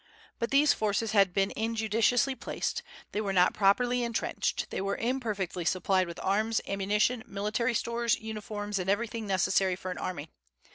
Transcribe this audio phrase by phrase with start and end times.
[0.39, 5.63] But these forces had been injudiciously placed; they were not properly intrenched; they were imperfectly
[5.63, 10.31] supplied with arms, ammunition, military stores, uniforms, and everything necessary for an army.